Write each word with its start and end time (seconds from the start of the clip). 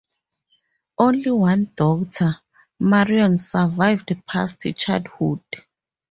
Only 0.97 1.29
one 1.29 1.73
daughter, 1.75 2.39
Marion, 2.79 3.37
survived 3.37 4.11
past 4.27 4.65
childhood. 4.75 5.43